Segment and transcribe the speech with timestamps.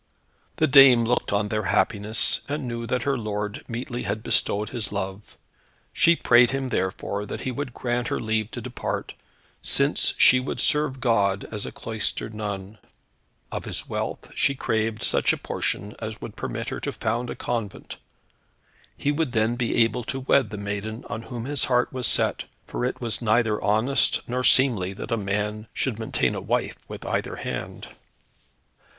[0.55, 4.91] The dame looked on their happiness, and knew that her lord meetly had bestowed his
[4.91, 5.37] love.
[5.93, 9.13] She prayed him, therefore, that he would grant her leave to depart,
[9.61, 12.79] since she would serve God as a cloistered nun.
[13.51, 17.35] Of his wealth she craved such a portion as would permit her to found a
[17.35, 17.97] convent.
[18.97, 22.45] He would then be able to wed the maiden on whom his heart was set,
[22.65, 27.05] for it was neither honest nor seemly that a man should maintain a wife with
[27.05, 27.89] either hand.